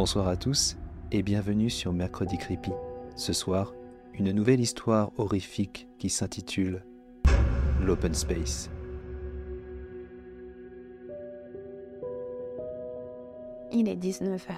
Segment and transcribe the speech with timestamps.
[0.00, 0.78] Bonsoir à tous
[1.12, 2.70] et bienvenue sur Mercredi Creepy.
[3.16, 3.74] Ce soir,
[4.14, 6.82] une nouvelle histoire horrifique qui s'intitule
[7.82, 8.70] L'Open Space.
[13.72, 14.54] Il est 19h.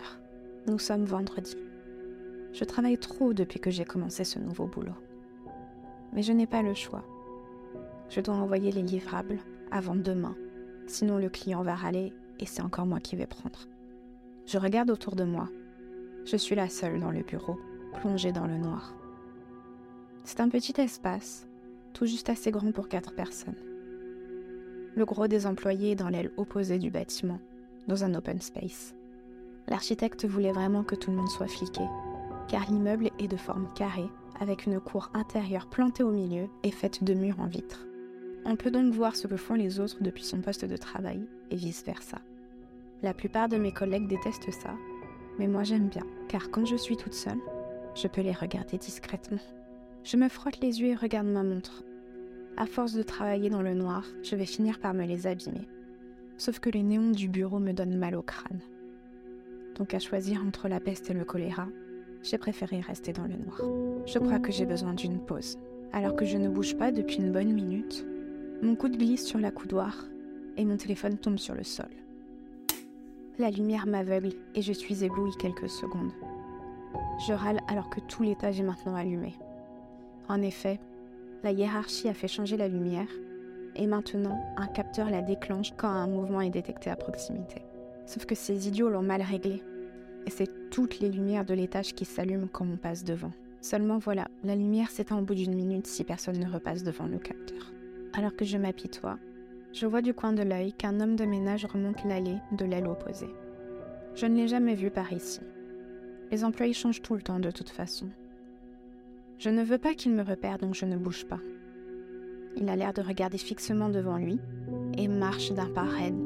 [0.69, 1.57] Nous sommes vendredi.
[2.53, 4.95] Je travaille trop depuis que j'ai commencé ce nouveau boulot.
[6.13, 7.03] Mais je n'ai pas le choix.
[8.11, 9.41] Je dois envoyer les livrables
[9.73, 10.37] avant demain,
[10.87, 13.67] sinon le client va râler et c'est encore moi qui vais prendre.
[14.47, 15.49] Je regarde autour de moi.
[16.25, 17.59] Je suis la seule dans le bureau,
[18.01, 18.95] plongée dans le noir.
[20.25, 21.49] C'est un petit espace,
[21.93, 23.57] tout juste assez grand pour quatre personnes.
[24.95, 27.41] Le gros des employés est dans l'aile opposée du bâtiment,
[27.89, 28.95] dans un open space.
[29.69, 31.85] L'architecte voulait vraiment que tout le monde soit fliqué,
[32.49, 37.05] car l'immeuble est de forme carrée, avec une cour intérieure plantée au milieu et faite
[37.05, 37.87] de murs en vitre.
[38.45, 41.57] On peut donc voir ce que font les autres depuis son poste de travail, et
[41.57, 42.19] vice-versa.
[43.03, 44.77] La plupart de mes collègues détestent ça,
[45.37, 47.41] mais moi j'aime bien, car quand je suis toute seule,
[47.97, 49.41] je peux les regarder discrètement.
[50.05, 51.83] Je me frotte les yeux et regarde ma montre.
[52.57, 55.67] À force de travailler dans le noir, je vais finir par me les abîmer.
[56.39, 58.61] Sauf que les néons du bureau me donnent mal au crâne.
[59.75, 61.67] Donc à choisir entre la peste et le choléra,
[62.23, 63.61] j'ai préféré rester dans le noir.
[64.07, 65.59] Je crois que j'ai besoin d'une pause.
[65.93, 68.07] Alors que je ne bouge pas depuis une bonne minute,
[68.63, 70.05] mon coude glisse sur la coudoir
[70.57, 71.91] et mon téléphone tombe sur le sol.
[73.43, 76.13] La lumière m'aveugle et je suis éblouie quelques secondes.
[77.27, 79.35] Je râle alors que tout l'étage est maintenant allumé.
[80.29, 80.79] En effet,
[81.43, 83.09] la hiérarchie a fait changer la lumière
[83.75, 87.63] et maintenant un capteur la déclenche quand un mouvement est détecté à proximité.
[88.07, 89.61] Sauf que ces idiots l'ont mal réglé
[90.25, 93.33] et c'est toutes les lumières de l'étage qui s'allument quand on passe devant.
[93.61, 97.19] Seulement voilà, la lumière s'éteint au bout d'une minute si personne ne repasse devant le
[97.19, 97.73] capteur.
[98.13, 99.19] Alors que je m'apitoie,
[99.73, 103.35] je vois du coin de l'œil qu'un homme de ménage remonte l'allée de l'aile opposée.
[104.15, 105.41] Je ne l'ai jamais vu par ici.
[106.31, 108.09] Les employés changent tout le temps de toute façon.
[109.39, 111.41] Je ne veux pas qu'il me repère donc je ne bouge pas.
[112.57, 114.39] Il a l'air de regarder fixement devant lui
[114.99, 116.21] et marche d'un pas raide.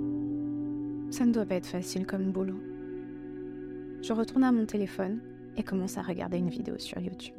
[1.11, 2.61] Ça ne doit pas être facile comme boulot.
[4.03, 5.21] Je retourne à mon téléphone
[5.57, 7.37] et commence à regarder une vidéo sur YouTube.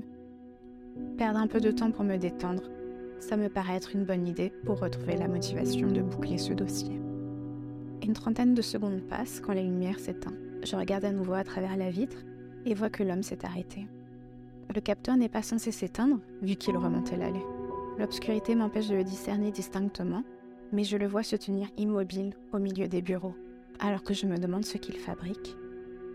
[1.18, 2.64] Perdre un peu de temps pour me détendre
[3.20, 7.02] ça me paraît être une bonne idée pour retrouver la motivation de boucler ce dossier.
[8.04, 10.34] Une trentaine de secondes passent quand la lumière s'éteint.
[10.64, 12.24] Je regarde à nouveau à travers la vitre
[12.66, 13.88] et vois que l'homme s'est arrêté.
[14.74, 17.46] Le capteur n'est pas censé s'éteindre vu qu'il remontait l'allée.
[17.98, 20.24] L'obscurité m'empêche de le discerner distinctement,
[20.72, 23.36] mais je le vois se tenir immobile au milieu des bureaux,
[23.80, 25.56] alors que je me demande ce qu'il fabrique.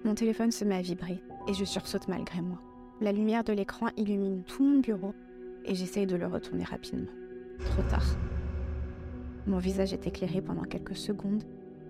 [0.05, 2.61] Mon téléphone se met à vibrer et je sursaute malgré moi.
[3.01, 5.15] La lumière de l'écran illumine tout mon bureau
[5.65, 7.11] et j'essaye de le retourner rapidement.
[7.65, 8.17] Trop tard.
[9.47, 11.43] Mon visage est éclairé pendant quelques secondes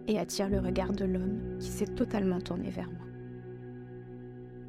[0.09, 3.07] et attire le regard de l'homme qui s'est totalement tourné vers moi.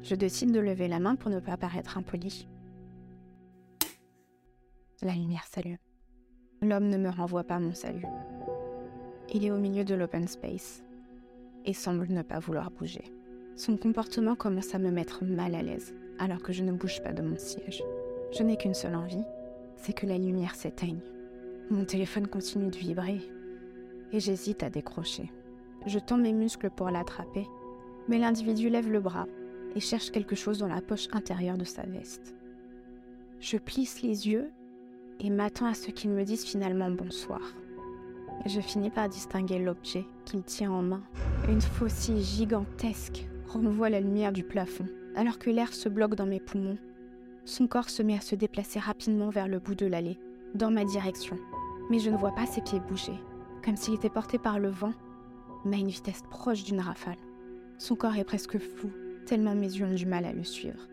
[0.02, 2.46] Je décide de lever la main pour ne pas paraître impoli.
[5.02, 5.78] La lumière s'allume.
[6.62, 8.06] L'homme ne me renvoie pas mon salut.
[9.32, 10.84] Il est au milieu de l'open space
[11.64, 13.04] et semble ne pas vouloir bouger.
[13.56, 17.12] Son comportement commence à me mettre mal à l'aise alors que je ne bouge pas
[17.12, 17.82] de mon siège.
[18.32, 19.24] Je n'ai qu'une seule envie,
[19.76, 21.00] c'est que la lumière s'éteigne.
[21.70, 23.20] Mon téléphone continue de vibrer
[24.12, 25.30] et j'hésite à décrocher.
[25.86, 27.46] Je tends mes muscles pour l'attraper,
[28.08, 29.26] mais l'individu lève le bras
[29.74, 32.34] et cherche quelque chose dans la poche intérieure de sa veste.
[33.40, 34.50] Je plisse les yeux
[35.20, 37.40] et m'attends à ce qu'il me dise finalement bonsoir.
[38.46, 41.02] Je finis par distinguer l'objet qu'il tient en main.
[41.48, 46.40] Une faucille gigantesque renvoie la lumière du plafond, alors que l'air se bloque dans mes
[46.40, 46.78] poumons
[47.44, 50.18] son corps se met à se déplacer rapidement vers le bout de l'allée,
[50.54, 51.38] dans ma direction.
[51.90, 53.18] Mais je ne vois pas ses pieds bouger,
[53.64, 54.92] comme s'il était porté par le vent,
[55.64, 57.18] mais à une vitesse proche d'une rafale.
[57.78, 58.90] Son corps est presque flou,
[59.26, 60.88] tellement mes yeux ont du mal à le suivre.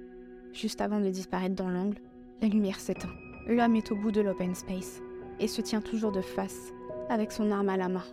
[0.54, 2.02] Juste avant de disparaître dans l'angle,
[2.42, 3.14] la lumière s'éteint.
[3.48, 5.02] L'homme est au bout de l'open space
[5.40, 6.74] et se tient toujours de face,
[7.10, 8.04] avec son arme à la main.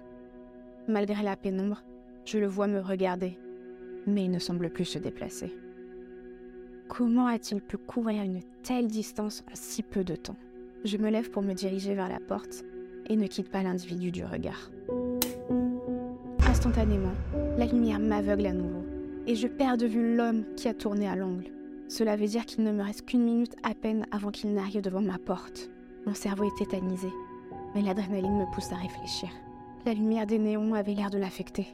[0.86, 1.82] Malgré la pénombre,
[2.24, 3.38] je le vois me regarder,
[4.06, 5.52] mais il ne semble plus se déplacer.
[6.88, 10.36] Comment a-t-il pu couvrir une telle distance en si peu de temps
[10.84, 12.64] Je me lève pour me diriger vers la porte
[13.08, 14.70] et ne quitte pas l'individu du regard.
[16.48, 17.12] Instantanément,
[17.58, 18.84] la lumière m'aveugle à nouveau
[19.26, 21.52] et je perds de vue l'homme qui a tourné à l'angle.
[21.88, 25.02] Cela veut dire qu'il ne me reste qu'une minute à peine avant qu'il n'arrive devant
[25.02, 25.70] ma porte.
[26.06, 27.08] Mon cerveau est tétanisé,
[27.74, 29.28] mais l'adrénaline me pousse à réfléchir.
[29.84, 31.66] La lumière des néons avait l'air de l'affecter.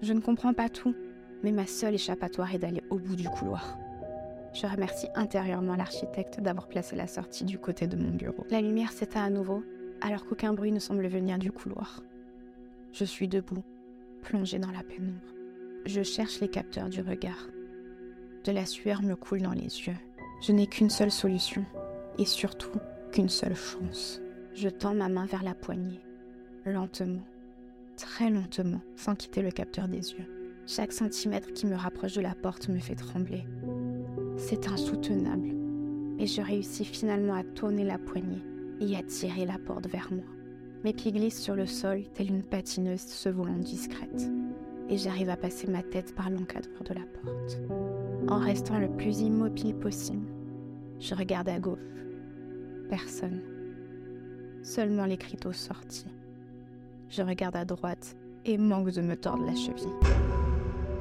[0.00, 0.94] Je ne comprends pas tout,
[1.42, 3.78] mais ma seule échappatoire est d'aller au bout du couloir.
[4.54, 8.46] Je remercie intérieurement l'architecte d'avoir placé la sortie du côté de mon bureau.
[8.50, 9.64] La lumière s'éteint à nouveau,
[10.00, 12.02] alors qu'aucun bruit ne semble venir du couloir.
[12.92, 13.64] Je suis debout,
[14.22, 15.18] plongée dans la pénombre.
[15.86, 17.48] Je cherche les capteurs du regard,
[18.44, 19.96] De la sueur me coule dans les yeux.
[20.40, 21.64] Je n'ai qu'une seule solution,
[22.18, 22.78] et surtout
[23.10, 24.20] qu'une seule chance.
[24.54, 26.00] Je tends ma main vers la poignée,
[26.64, 27.24] lentement,
[27.96, 30.62] très lentement, sans quitter le capteur des yeux.
[30.66, 33.44] Chaque centimètre qui me rapproche de la porte me fait trembler.
[34.36, 35.54] C'est insoutenable,
[36.18, 38.42] et je réussis finalement à tourner la poignée
[38.80, 40.24] et à tirer la porte vers moi.
[40.82, 44.30] Mes pieds glissent sur le sol, telle une patineuse se volant discrète,
[44.88, 47.60] et j'arrive à passer ma tête par l'encadreur de la porte.
[48.28, 50.26] En restant le plus immobile possible,
[50.98, 51.78] je regarde à gauche.
[52.90, 53.40] Personne.
[54.62, 56.06] Seulement les criteaux sortis.
[57.08, 59.86] Je regarde à droite et manque de me tordre la cheville.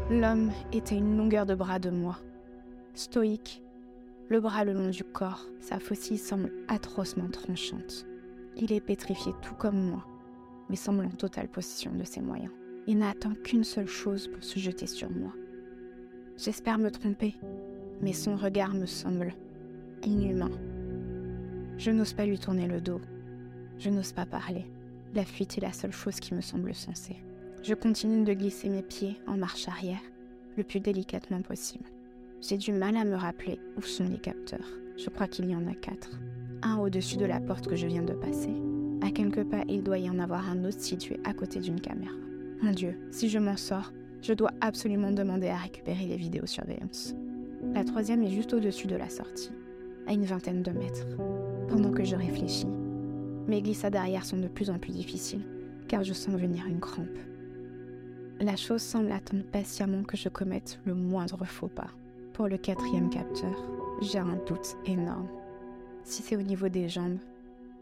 [0.10, 2.18] L'homme était une longueur de bras de moi.
[2.96, 3.64] Stoïque,
[4.30, 8.06] le bras le long du corps, sa faucille semble atrocement tranchante.
[8.56, 10.06] Il est pétrifié tout comme moi,
[10.70, 12.52] mais semble en totale possession de ses moyens.
[12.86, 15.34] Il n'attend qu'une seule chose pour se jeter sur moi.
[16.38, 17.34] J'espère me tromper,
[18.00, 19.34] mais son regard me semble
[20.04, 20.52] inhumain.
[21.78, 23.02] Je n'ose pas lui tourner le dos.
[23.80, 24.68] Je n'ose pas parler.
[25.16, 27.18] La fuite est la seule chose qui me semble sensée.
[27.64, 30.02] Je continue de glisser mes pieds en marche arrière,
[30.58, 31.86] le plus délicatement possible.
[32.46, 34.68] J'ai du mal à me rappeler où sont les capteurs.
[34.98, 36.20] Je crois qu'il y en a quatre.
[36.62, 38.52] Un au-dessus de la porte que je viens de passer.
[39.02, 42.12] À quelques pas, il doit y en avoir un autre situé à côté d'une caméra.
[42.62, 47.16] Mon Dieu, si je m'en sors, je dois absolument demander à récupérer les vidéosurveillance.
[47.74, 49.52] La troisième est juste au-dessus de la sortie,
[50.06, 51.08] à une vingtaine de mètres.
[51.70, 52.68] Pendant que je réfléchis,
[53.48, 55.48] mes glissades arrière sont de plus en plus difficiles,
[55.88, 57.20] car je sens venir une crampe.
[58.42, 61.92] La chose semble attendre patiemment que je commette le moindre faux pas.
[62.34, 63.56] Pour le quatrième capteur,
[64.02, 65.28] j'ai un doute énorme.
[66.04, 67.20] Si c'est au niveau des jambes,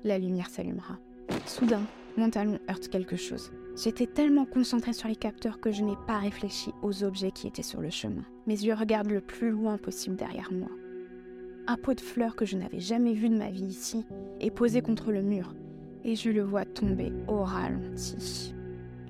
[0.03, 0.98] la lumière s'allumera.
[1.45, 1.83] Soudain,
[2.18, 3.53] mon talon heurte quelque chose.
[3.81, 7.63] J'étais tellement concentrée sur les capteurs que je n'ai pas réfléchi aux objets qui étaient
[7.63, 8.24] sur le chemin.
[8.45, 10.69] Mes yeux regardent le plus loin possible derrière moi.
[11.68, 14.06] Un pot de fleurs que je n'avais jamais vu de ma vie ici
[14.42, 15.56] est posé contre le mur
[16.03, 18.53] et je le vois tomber au ralenti.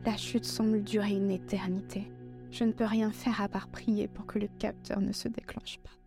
[0.06, 2.12] La chute semble durer une éternité.
[2.52, 5.80] Je ne peux rien faire à part prier pour que le capteur ne se déclenche
[5.80, 6.01] pas.